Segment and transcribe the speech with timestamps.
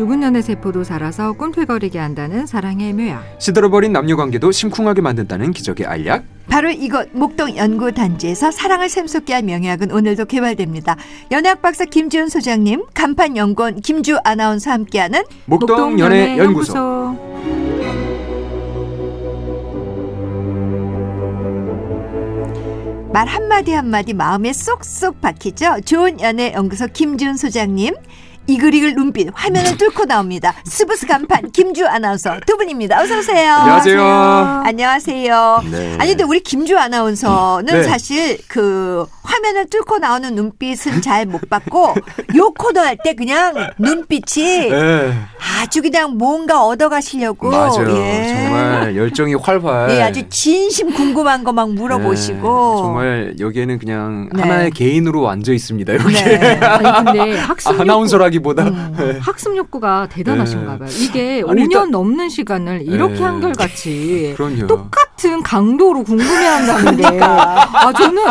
[0.00, 3.22] 죽은 년의 세포도 살아서 꿈틀거리게 한다는 사랑의 묘약.
[3.38, 6.24] 시들어버린 남녀 관계도 심쿵하게 만든다는 기적의 알약.
[6.48, 10.96] 바로 이곳 목동 연구단지에서 사랑을 샘솟게 할 명약은 오늘도 개발됩니다.
[11.30, 16.74] 연예학 박사 김지훈 소장님, 간판 연구원 김주 아나운서 함께하는 목동 연애 연구소.
[23.12, 25.80] 말 한마디 한마디 마음에 쏙쏙 박히죠.
[25.84, 27.92] 좋은 연애 연구소 김지훈 소장님.
[28.54, 30.52] 이글이글 눈빛 화면을 뚫고 나옵니다.
[30.64, 33.00] 스브스 간판 김주 아나운서 두 분입니다.
[33.00, 33.52] 어서 오세요.
[33.54, 34.62] 안녕하세요.
[34.64, 35.62] 안녕하세요.
[35.70, 35.96] 네.
[36.00, 37.82] 아니 근데 우리 김주 아나운서는 네.
[37.84, 41.94] 사실 그 화면을 뚫고 나오는 눈빛은 잘 못 봤고
[42.36, 45.12] 요 코너 할 때 그냥 눈빛이 네.
[45.62, 47.88] 아주 그냥 뭔가 얻어가시려고 맞아요.
[47.96, 48.34] 예.
[48.34, 49.90] 정말 열정이 활발.
[49.90, 52.38] 예, 아주 진심 궁금한 거 막 물어보시고
[52.76, 54.42] 네, 정말 여기에는 그냥 네.
[54.42, 55.92] 하나의 개인으로 앉아 있습니다.
[55.92, 56.56] 이렇게 네.
[56.60, 58.94] 아니 근데 학습 아나운서라기 보다 음.
[58.98, 59.18] 네.
[59.20, 60.88] 학습 욕구가 대단하신가 봐요.
[60.98, 63.22] 이게 아니, 5년 일단- 넘는 시간을 이렇게 네.
[63.22, 64.66] 한결같이 그럼요.
[64.66, 67.86] 똑같은 강도로 궁금해한다는 게 그러니까.
[67.86, 68.22] 아, 저는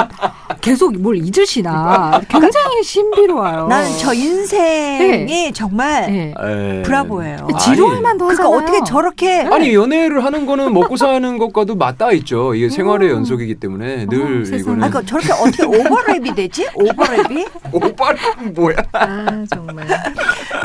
[0.62, 3.68] 계속 뭘 잊으시나 굉장히 신비로워요.
[3.68, 6.34] 나는 저 인생이 정말 네.
[6.38, 6.82] 에.
[6.84, 7.48] 브라보예요.
[7.60, 8.64] 지루할만 더 그러니까 하잖아요.
[8.64, 12.54] 어떻게 저렇게 아니 연애를 하는 거는 먹고 사는 것과도 맞닿아 있죠.
[12.56, 14.46] 이게 생활의 연속이기 때문에 늘 음.
[14.46, 14.62] 세상에.
[14.62, 16.66] 이거는 아, 그 저렇게 어떻게 오버랩이 되지?
[16.76, 17.48] 오버랩이?
[17.72, 18.76] 오빠는 뭐야?
[18.94, 19.88] 아 정말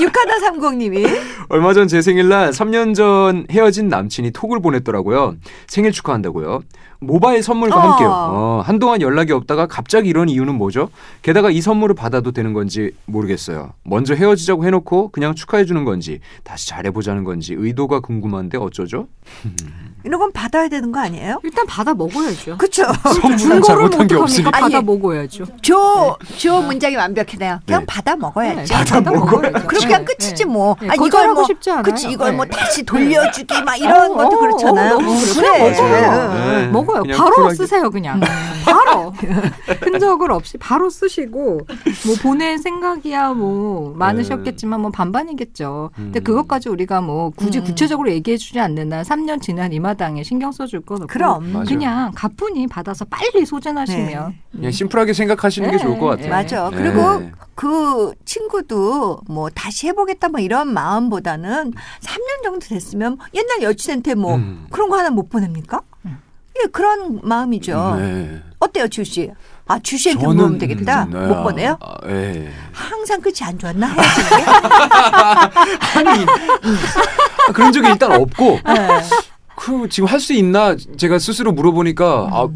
[0.01, 1.07] 육하다 삼공님이
[1.49, 5.37] 얼마 전 제 생일날 3년 전 헤어진 남친이 톡을 보냈더라고요.
[5.67, 6.63] 생일 축하한다고요.
[7.07, 7.81] 모바일 선물과 어.
[7.81, 8.09] 함께요.
[8.11, 10.89] 어, 한동안 연락이 없다가 갑자기 이런 이유는 뭐죠?
[11.23, 13.73] 게다가 이 선물을 받아도 되는 건지 모르겠어요.
[13.85, 19.09] 먼저 헤어지자고 해놓고 그냥 축하해 주는 건지 다시 잘해보자는 건지 의도가 궁금한데 어쩌죠?
[20.05, 21.41] 이런 건 받아야 되는 거 아니에요?
[21.43, 22.59] 일단 받아 먹어야죠.
[22.59, 22.85] 그쵸?
[23.03, 24.23] 선물은 준 거를 잘못한 게 어떡합니까?
[24.23, 24.51] 없으니까.
[24.51, 25.45] 받아 먹어야죠.
[25.63, 27.61] 조, 조 문장이 완벽하네요.
[27.67, 27.87] 그냥 네.
[27.87, 28.73] 받아 먹어야지.
[28.73, 29.67] 네, 받아 먹어야죠.
[29.67, 30.77] 그렇게 하면 끝이지 뭐.
[30.81, 31.83] 네, 아니, 거절하고 뭐, 싶지 않아요.
[31.83, 32.37] 그치, 이걸 네.
[32.37, 34.95] 뭐 다시 돌려주기 막 이런 어, 것도 어, 그렇잖아요.
[34.95, 34.99] 어,
[35.35, 35.71] 그래.
[35.71, 36.67] 네.
[36.69, 37.03] 먹어요.
[37.03, 37.55] 그냥 바로 쿨하게.
[37.55, 38.21] 쓰세요, 그냥.
[38.65, 39.11] 바로.
[39.81, 41.61] 흔적을 없이 바로 쓰시고,
[42.07, 45.91] 뭐, 보낼 생각이야, 뭐, 많으셨겠지만, 뭐, 반반이겠죠.
[45.95, 46.25] 근데 음.
[46.25, 47.65] 그것까지 우리가 뭐, 굳이 음.
[47.65, 51.07] 구체적으로 얘기해 주지 않는 한 3년 지난 이 마당에 신경 써줄 건 없고.
[51.07, 51.53] 그럼.
[51.53, 51.65] 맞아요.
[51.67, 54.29] 그냥 가뿐히 받아서 빨리 소진하시면.
[54.29, 54.39] 네.
[54.53, 56.25] 그냥 심플하게 생각하시는 게 네, 좋을 것 같아요.
[56.25, 56.31] 네.
[56.31, 56.71] 맞아.
[56.71, 56.77] 네.
[56.77, 57.23] 그리고
[57.55, 64.67] 그 친구도 뭐 다시 해보겠다 뭐 이런 마음보다는 3년 정도 됐으면 옛날 여친한테 뭐 음.
[64.71, 65.81] 그런 거 하나 못 보냅니까?
[66.05, 66.19] 음.
[66.63, 67.97] 예, 그런 마음이죠.
[67.99, 68.43] 네.
[68.59, 69.31] 어때요, 주 씨?
[69.67, 71.07] 아, 주 씨한테 저는 물으면 되겠다.
[71.07, 71.79] 네, 못 보내요?
[71.81, 72.51] 아, 예.
[72.73, 73.95] 항상 끝이 안 좋았나?
[73.97, 74.01] 게?
[75.99, 76.27] 아니
[77.53, 79.03] 그런 적이 일단 없고 네.
[79.65, 82.49] 그 지금 할 수 있나 제가 스스로 물어보니까 아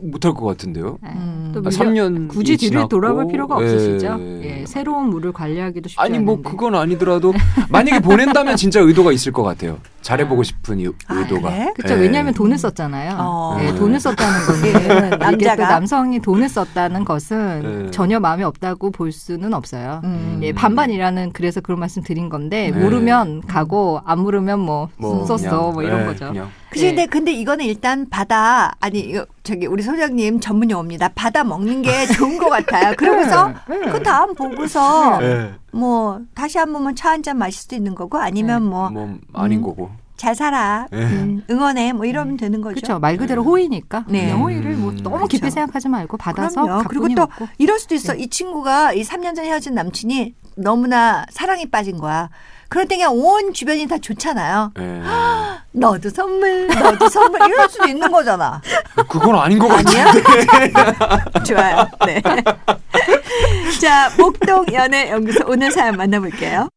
[0.00, 0.98] 못할 것 같은데요.
[1.04, 1.50] 음.
[1.54, 4.16] 또 아, 물려- 3년 굳이 뒤를 돌아볼 필요가 없으시죠.
[4.18, 4.60] 예.
[4.62, 6.50] 예, 새로운 물을 관리하기도 쉽지 아니 뭐 않은데.
[6.50, 7.32] 그건 아니더라도
[7.68, 9.78] 만약에 보낸다면 진짜 의도가 있을 것 같아요.
[10.06, 11.50] 잘해보고 싶은 이 아, 의도가.
[11.50, 11.72] 그래?
[11.74, 11.94] 그렇죠.
[11.94, 12.00] 예.
[12.00, 13.16] 왜냐하면 돈을 썼잖아요.
[13.18, 13.56] 어.
[13.60, 13.74] 예, 네.
[13.74, 15.68] 돈을 썼다는 거는 이게 또 남자가?
[15.68, 17.90] 남성이 돈을 썼다는 것은 네.
[17.90, 20.00] 전혀 마음에 없다고 볼 수는 없어요.
[20.04, 20.38] 음.
[20.42, 22.78] 예, 반반이라는 그래서 그런 말씀 드린 건데 네.
[22.78, 26.28] 물으면 가고 안 물으면 뭐, 뭐 썼어 그냥, 뭐 이런 예, 거죠.
[26.28, 26.50] 그냥.
[26.70, 26.90] 그치, 예.
[26.90, 31.08] 근데, 근데 이거는 일단 받아, 아니, 저기 우리 소장님 전문 용어입니다.
[31.14, 32.94] 받아 먹는 게 좋은 것 같아요.
[32.98, 33.90] 그러고서 네.
[33.90, 35.52] 그 다음 보고서 예.
[35.76, 39.62] 뭐 다시 한 번만 차 한 잔 마실 수도 있는 거고 아니면 뭐뭐 아닌 음.
[39.62, 39.90] 거고.
[40.16, 40.86] 잘 살아.
[40.94, 40.96] 예.
[40.96, 41.92] 음, 응원해.
[41.92, 42.74] 뭐 이러면 되는 거죠.
[42.76, 42.98] 그렇죠.
[42.98, 44.32] 말 그대로 호의니까 네.
[44.32, 44.96] 호의를 뭐 음.
[45.02, 45.54] 너무 깊이 그렇죠.
[45.54, 46.84] 생각하지 말고 받아서 그럼요.
[46.88, 47.46] 그리고 또 먹고.
[47.58, 48.14] 이럴 수도 있어.
[48.14, 52.30] 이 친구가 이 3년 전에 헤어진 남친이 너무나 사랑에 빠진 거야.
[52.68, 54.72] 그럴 때 그냥 온 주변이 다 좋잖아요.
[54.78, 55.02] 예.
[55.72, 58.60] 너도 선물, 너도 선물 이럴 수도 있는 거잖아.
[59.08, 59.68] 그건 아닌 것?
[59.68, 60.72] 같은데.
[61.44, 61.86] 좋아요.
[62.06, 62.22] 네.
[63.80, 66.68] 자, 목동 연애 연구소 오늘 사연 만나볼게요.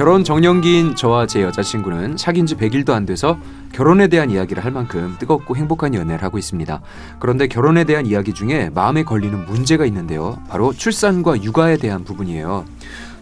[0.00, 3.38] 결혼 정년기인 저와 제 여자친구는 사귄 지 100일도 안 돼서
[3.70, 6.80] 결혼에 대한 이야기를 할 만큼 뜨겁고 행복한 연애를 하고 있습니다.
[7.18, 10.42] 그런데 결혼에 대한 이야기 중에 마음에 걸리는 문제가 있는데요.
[10.48, 12.64] 바로 출산과 육아에 대한 부분이에요.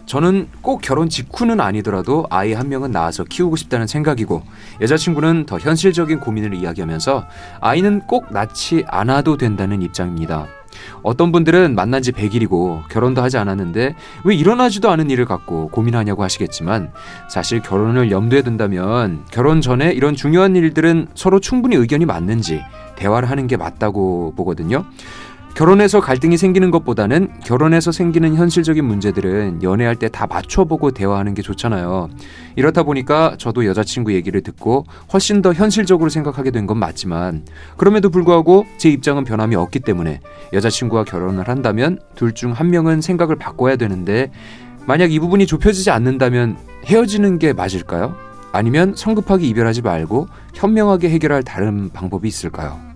[0.05, 4.41] 저는 꼭 결혼 직후는 아니더라도 아이 한 명은 낳아서 키우고 싶다는 생각이고
[4.79, 7.25] 여자친구는 더 현실적인 고민을 이야기하면서
[7.59, 10.47] 아이는 꼭 낳지 않아도 된다는 입장입니다.
[11.03, 13.95] 어떤 분들은 만난 지 100일이고 결혼도 하지 않았는데
[14.25, 16.91] 왜 일어나지도 않은 일을 갖고 고민하냐고 하시겠지만
[17.29, 22.61] 사실 결혼을 염두에 둔다면 결혼 전에 이런 중요한 일들은 서로 충분히 의견이 맞는지
[22.95, 24.85] 대화를 하는 게 맞다고 보거든요.
[25.55, 32.09] 결혼해서 갈등이 생기는 것보다는 결혼해서 생기는 현실적인 문제들은 연애할 때 다 맞춰보고 대화하는 게 좋잖아요.
[32.55, 37.45] 이렇다 보니까 저도 여자친구 얘기를 듣고 훨씬 더 현실적으로 생각하게 된 건 맞지만
[37.77, 40.19] 그럼에도 불구하고 제 입장은 변함이 없기 때문에
[40.53, 44.31] 여자친구와 결혼을 한다면 둘 중 한 명은 생각을 바꿔야 되는데
[44.85, 48.15] 만약 이 부분이 좁혀지지 않는다면 헤어지는 게 맞을까요?
[48.51, 52.88] 아니면 성급하게 이별하지 말고 현명하게 해결할 다른 방법이 있을까요?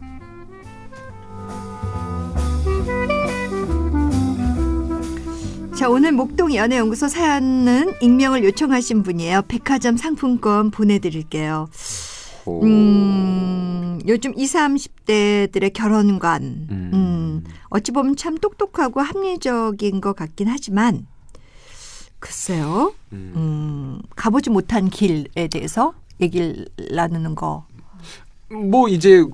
[5.83, 9.41] 자, 오늘 목동 연애연구소 사연은 익명을 요청하신 분이에요.
[9.49, 11.67] 백화점 상품권 보내드릴게요.
[12.45, 12.63] 오.
[12.63, 16.41] 음, 요즘 20, 30대들의 결혼관,
[16.71, 16.91] 음.
[16.93, 21.05] 음, 어찌 보면 참 똑똑하고 합리적인 것 같긴 하지만,
[22.19, 23.33] 글쎄요, 음.
[23.35, 27.65] 음, 가보지 못한 길에 대해서 얘기를 나누는 거.
[28.49, 29.25] 뭐 이제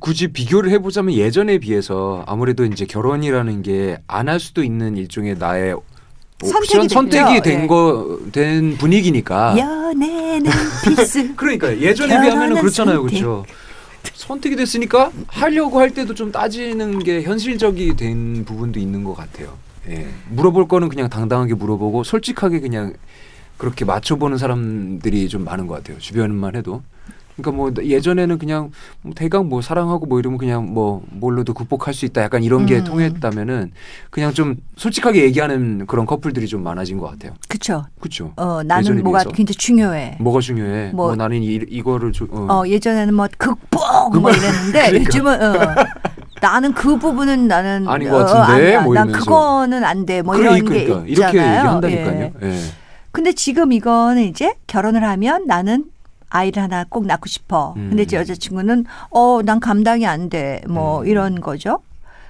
[0.00, 5.76] 굳이 비교를 해보자면 예전에 비해서 아무래도 이제 결혼이라는 게 안 할 수도 있는 일종의 나의
[6.44, 7.42] 선택이 선택이 됐죠.
[7.42, 7.66] 된 예.
[7.66, 9.56] 거된 분위기니까.
[9.58, 10.50] 연애는
[10.84, 11.34] 필수.
[11.36, 13.02] 그러니까 예전에 비하면 그렇잖아요.
[13.02, 13.44] 그렇죠.
[14.14, 19.56] 선택이 됐으니까 하려고 할 때도 좀 따지는 게 현실적이 된 부분도 있는 것 같아요.
[19.88, 20.06] 예.
[20.30, 22.94] 물어볼 거는 그냥 당당하게 물어보고 솔직하게 그냥
[23.56, 25.98] 그렇게 맞춰보는 사람들이 좀 많은 것 같아요.
[25.98, 26.82] 주변만 해도.
[27.36, 28.70] 그러니까 뭐 예전에는 그냥
[29.02, 32.78] 뭐 대강 뭐 사랑하고 뭐 이러면 그냥 뭐 뭘로도 극복할 수 있다 약간 이런 게
[32.78, 32.84] 음.
[32.84, 33.72] 통했다면은
[34.10, 37.32] 그냥 좀 솔직하게 얘기하는 그런 커플들이 좀 많아진 것 같아요.
[37.48, 37.84] 그쵸.
[38.00, 38.32] 그렇죠.
[38.36, 39.30] 어, 나는 뭐가 비해서.
[39.30, 40.16] 굉장히 중요해.
[40.20, 40.90] 뭐가 중요해?
[40.92, 42.46] 뭐, 뭐- 나는 이, 이거를 조, 어.
[42.48, 44.98] 어, 예전에는 뭐 극복 뭐 이랬는데 그러니까.
[45.00, 45.74] 요즘은 어,
[46.40, 48.66] 나는 그 부분은 나는 아닌 어, 것 같은데?
[48.76, 48.80] 아니야.
[48.82, 49.10] 뭐 난.
[49.10, 50.22] 그거는 안 돼.
[50.22, 51.80] 뭐 그래, 이런 그러니까 게 이렇게 있잖아요.
[51.80, 52.32] 얘기한다니까요.
[52.42, 52.46] 예.
[52.48, 52.60] 예.
[53.10, 55.84] 근데 지금 이거는 이제 결혼을 하면 나는
[56.34, 57.74] 아이를 하나 꼭 낳고 싶어.
[57.76, 57.90] 음.
[57.90, 60.60] 근데 제 여자친구는 어, 난 감당이 안 돼.
[60.68, 61.06] 뭐 음.
[61.06, 61.78] 이런 거죠.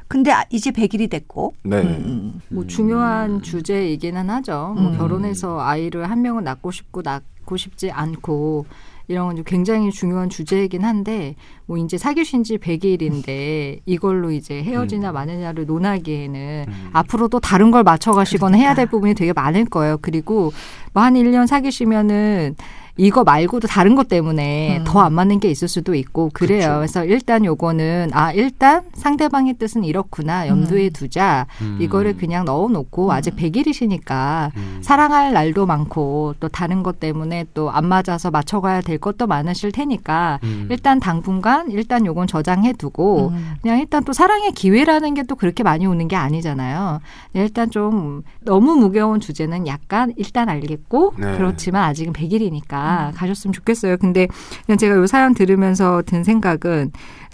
[0.07, 1.55] 근데 아, 이제 100일이 됐고.
[1.63, 1.81] 네.
[1.81, 4.75] 음, 뭐 중요한 주제이기는 하죠.
[4.77, 4.99] 뭐 음.
[4.99, 8.67] 결혼해서 아이를 한 명은 낳고 싶고 낳고 싶지 않고
[9.09, 11.35] 이런 건좀 굉장히 중요한 주제이긴 한데
[11.67, 16.91] 뭐 이제 사귀신 지 100일인데 이걸로 이제 헤어지나 마느냐를 논하기에는 음.
[16.93, 19.99] 앞으로도 다른 걸 맞춰 가시거나 해야 될 부분이 되게 많을 거예요.
[20.01, 20.53] 그리고
[20.93, 22.57] 뭐 한 1년 사귀시면은
[22.97, 24.85] 이거 말고도 다른 것 때문에 음.
[24.85, 26.61] 더안 맞는 게 있을 수도 있고 그래요.
[26.61, 26.75] 그렇죠.
[26.77, 30.93] 그래서 일단 요거는 아 일단 상대방의 뜻은 이렇구나 염두에 음.
[30.93, 31.47] 두자.
[31.61, 31.79] 음.
[31.81, 34.79] 이거를 그냥 넣어놓고 아직 100일이시니까 음.
[34.81, 40.39] 사랑할 날도 많고 또 다른 것 때문에 또 안 맞아서 맞춰가야 될 것도 많으실 테니까
[40.45, 40.69] 음.
[40.71, 43.55] 일단 당분간 일단 요건 저장해 두고 음.
[43.63, 47.01] 그냥 일단 또 사랑의 기회라는 게 또 그렇게 많이 오는 게 아니잖아요.
[47.33, 51.37] 일단 좀 너무 무거운 주제는 약간 일단 알겠고 네.
[51.37, 52.84] 그렇지만 아직은 100일이니까
[53.15, 53.97] 가셨으면 좋겠어요.
[53.97, 54.29] 근데
[54.67, 56.93] 그냥 제가 요 사연 들으면서 든 생각은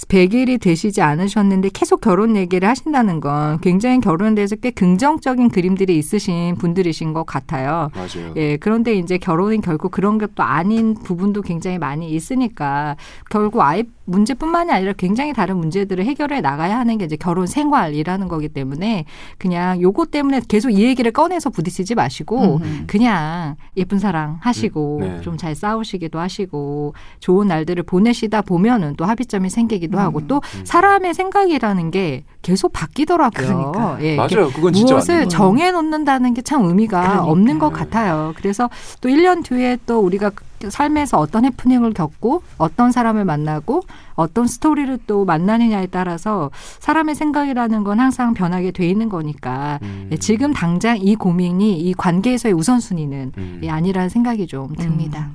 [0.08, 6.56] 100일이 되시지 않으셨는데 계속 결혼 얘기를 하신다는 건 굉장히 결혼에 대해서 꽤 긍정적인 그림들이 있으신
[6.56, 7.90] 분들이신 것 같아요.
[7.94, 8.32] 맞아요.
[8.36, 12.96] 예, 그런데 이제 결혼은 결국 그런 것도 아닌 부분도 굉장히 많이 있으니까
[13.28, 18.48] 결국 아이 문제뿐만이 아니라 굉장히 다른 문제들을 해결해 나가야 하는 게 이제 결혼 생활이라는 거기
[18.48, 19.04] 때문에
[19.38, 22.84] 그냥 요거 때문에 계속 이 얘기를 꺼내서 부딪히지 마시고 음.
[22.86, 25.20] 그냥 예쁜 사랑 하시고 음, 네.
[25.20, 30.02] 좀잘 싸우시기도 하시고 좋은 날들을 보내시다 보면은 또 합의점이 생기기도 음.
[30.02, 33.46] 하고 또 사람의 생각이라는 게 계속 바뀌더라고요.
[33.72, 33.98] 그러니까.
[34.02, 34.50] 예, 맞아요.
[34.54, 35.28] 그건 진짜 무엇을.
[35.28, 37.24] 정해 놓는다는 게 참 의미가 그러니까.
[37.24, 38.32] 없는 것 같아요.
[38.36, 38.68] 그래서
[39.00, 40.30] 또 1년 뒤에 또 우리가
[40.68, 43.82] 삶에서 어떤 해프닝을 겪고 어떤 사람을 만나고
[44.14, 46.50] 어떤 스토리를 또 만나느냐에 따라서
[46.80, 50.08] 사람의 생각이라는 건 항상 변하게 돼 있는 거니까 음.
[50.12, 53.60] 예, 지금 당장 이 고민이 이 관계에서의 우선순위는 음.
[53.62, 55.30] 예, 아니라는 생각이 좀 듭니다.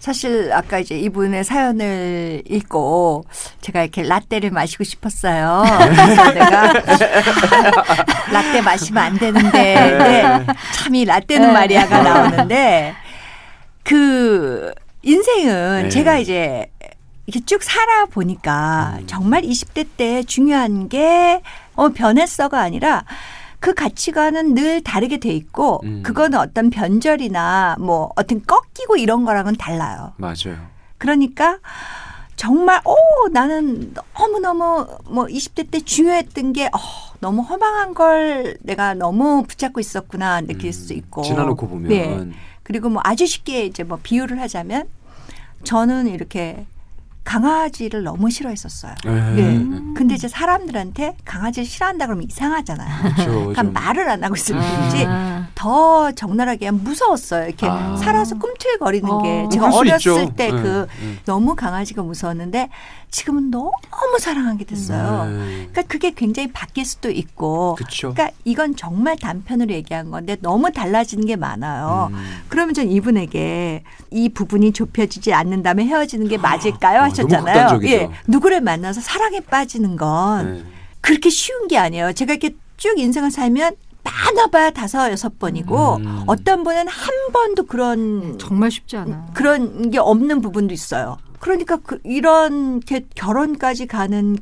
[0.00, 3.24] 사실 아까 이제 이분의 사연을 읽고
[3.60, 5.64] 제가 이렇게 라떼를 마시고 싶었어요.
[5.66, 6.72] 그래서 내가
[8.32, 11.52] 라떼 마시면 안 되는데 참이 라떼는 네.
[11.52, 12.94] 마리아가 나오는데
[13.88, 14.70] 그
[15.02, 15.88] 인생은 네.
[15.88, 16.70] 제가 이제
[17.26, 19.06] 이렇게 쭉 살아 보니까 음.
[19.06, 21.40] 정말 20대 때 중요한 게
[21.74, 23.04] 어, 변했어가 아니라
[23.60, 26.02] 그 가치관은 늘 다르게 돼 있고 음.
[26.02, 30.12] 그거는 어떤 변절이나 뭐 어떤 꺾이고 이런 거랑은 달라요.
[30.18, 30.58] 맞아요.
[30.98, 31.58] 그러니까
[32.36, 32.94] 정말 오
[33.32, 36.78] 나는 너무 너무 뭐 20대 때 중요했던 게 어,
[37.20, 40.72] 너무 허망한 걸 내가 너무 붙잡고 있었구나 느낄 음.
[40.72, 42.30] 수 있고 지나놓고 보면 네.
[42.68, 44.86] 그리고 뭐 아주 쉽게 이제 뭐 비유를 하자면
[45.64, 46.66] 저는 이렇게
[47.24, 48.94] 강아지를 너무 싫어했었어요.
[49.06, 49.38] 예.
[49.38, 49.58] 예.
[49.94, 53.02] 근데 이제 사람들한테 강아지를 싫어한다 그러면 이상하잖아요.
[53.02, 53.30] 그렇죠.
[53.30, 53.72] 그러니까 좀.
[53.72, 57.48] 말을 안 하고 있으면 되지 아, 더 적나라하게 무서웠어요.
[57.48, 57.96] 이렇게 아.
[57.96, 59.22] 살아서 꿈틀거리는 어.
[59.22, 60.32] 게뭐 제가 어렸을 있죠.
[60.36, 61.16] 때 네, 그 네.
[61.24, 62.68] 너무 강아지가 무서웠는데
[63.10, 63.72] 지금은 너무
[64.20, 65.24] 사랑하게 됐어요.
[65.24, 65.46] 네.
[65.72, 67.74] 그러니까 그게 굉장히 바뀔 수도 있고.
[67.74, 68.14] 그쵸.
[68.14, 72.10] 그러니까 이건 정말 단편으로 얘기한 건데 너무 달라지는 게 많아요.
[72.12, 72.42] 음.
[72.46, 77.00] 그러면 전 이분에게 이 부분이 좁혀지지 않는다면 헤어지는 게 맞을까요?
[77.00, 77.80] 어, 하셨잖아요.
[77.82, 78.08] 예.
[78.28, 80.64] 누구를 만나서 사랑에 빠지는 건 네.
[81.00, 82.12] 그렇게 쉬운 게 아니에요.
[82.12, 83.74] 제가 이렇게 쭉 인생을 살면
[84.08, 86.22] 많아봐야 다섯 여섯 번이고 음.
[86.26, 89.28] 어떤 분은 한 번도 그런 정말 쉽지 않아.
[89.34, 91.18] 그런 게 없는 부분도 있어요.
[91.40, 94.38] 그러니까 그 이런 게 결혼까지 가는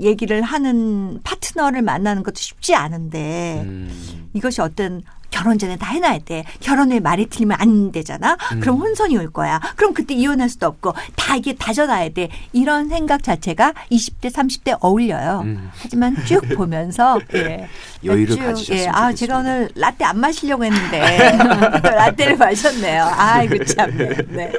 [0.00, 4.28] 얘기를 하는 파트너를 만나는 것도 쉽지 않은데 음.
[4.32, 6.44] 이것이 어떤 결혼 전에 다 해놔야 돼.
[6.60, 8.36] 결혼 후에 말이 틀리면 안 되잖아.
[8.60, 8.82] 그럼 음.
[8.82, 9.60] 혼선이 올 거야.
[9.74, 12.28] 그럼 그때 이혼할 수도 없고 다 이게 다져놔야 돼.
[12.52, 15.40] 이런 생각 자체가 20대, 30대 어울려요.
[15.44, 15.70] 음.
[15.74, 17.66] 하지만 쭉 보면서 예.
[18.04, 18.86] 여유를 쭉, 가지셨으면 예.
[18.88, 19.14] 아, 좋겠습니다.
[19.16, 21.32] 제가 오늘 라떼 안 마시려고 했는데
[21.82, 23.04] 또 라떼를 마셨네요.
[23.16, 24.08] 아이고 참네.
[24.28, 24.52] 네.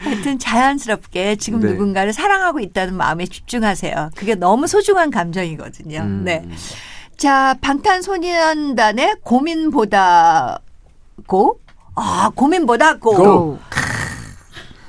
[0.00, 1.70] 하여튼 자연스럽게 지금 네.
[1.70, 4.10] 누군가를 사랑하고 있다는 마음에 집중하세요.
[4.14, 6.00] 그게 너무 소중한 감정이거든요.
[6.00, 6.22] 음.
[6.24, 6.46] 네.
[7.18, 10.60] 자, 방탄소년단의 고민보다
[11.26, 11.58] 고?
[11.96, 13.14] 아, 고민보다 고.
[13.16, 13.58] 고.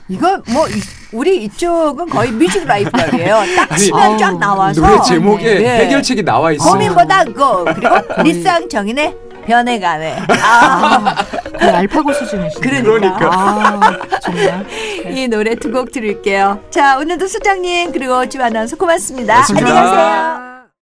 [0.07, 0.81] 이거 뭐 이-
[1.11, 3.41] 우리 이쪽은 거의 뮤직 라이브러리예요.
[3.57, 5.85] 딱 치면 쫙 아우, 나와서 노래 제목에 네.
[5.85, 6.69] 해결책이 나와 있어.
[6.71, 7.65] 고민보다 고.
[7.65, 9.15] 그리고 리쌍 정인의
[9.47, 10.17] 변해가네.
[10.43, 11.15] 아,
[11.59, 12.61] 거의 알파고 수준이시네.
[12.83, 13.17] 그러니까.
[13.31, 14.67] 아, 정말.
[15.15, 16.59] 이 노래 두 곡 들을게요.
[16.69, 19.41] 자, 오늘도 소장님 그리고 주 아나운서 고맙습니다.
[19.41, 20.48] 가세요.